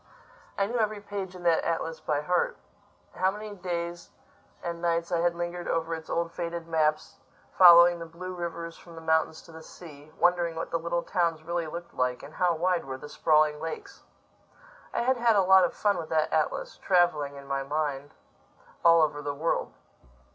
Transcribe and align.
I 0.57 0.65
knew 0.65 0.79
every 0.79 0.99
page 0.99 1.35
in 1.35 1.43
that 1.43 1.63
atlas 1.63 1.99
by 1.99 2.21
heart. 2.21 2.57
How 3.13 3.29
many 3.29 3.53
days 3.53 4.09
and 4.63 4.81
nights 4.81 5.11
I 5.11 5.19
had 5.19 5.35
lingered 5.35 5.67
over 5.67 5.93
its 5.93 6.09
old 6.09 6.31
faded 6.31 6.65
maps, 6.67 7.19
following 7.55 7.99
the 7.99 8.07
blue 8.07 8.33
rivers 8.33 8.75
from 8.75 8.95
the 8.95 9.01
mountains 9.01 9.43
to 9.43 9.51
the 9.51 9.61
sea; 9.61 10.11
wondering 10.17 10.55
what 10.55 10.71
the 10.71 10.79
little 10.79 11.03
towns 11.03 11.43
really 11.43 11.67
looked 11.67 11.93
like, 11.93 12.23
and 12.23 12.33
how 12.33 12.55
wide 12.55 12.83
were 12.85 12.97
the 12.97 13.09
sprawling 13.09 13.59
lakes! 13.59 14.01
I 14.91 15.01
had 15.03 15.17
had 15.17 15.35
a 15.35 15.43
lot 15.43 15.65
of 15.65 15.71
fun 15.75 15.99
with 15.99 16.09
that 16.09 16.33
atlas, 16.33 16.77
traveling, 16.77 17.35
in 17.35 17.45
my 17.45 17.61
mind, 17.61 18.15
all 18.83 19.03
over 19.03 19.21
the 19.21 19.35
world. 19.35 19.71